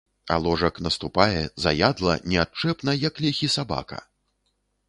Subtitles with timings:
[0.35, 3.99] А ложак наступае, заядла, неадчэпна, як ліхі сабака.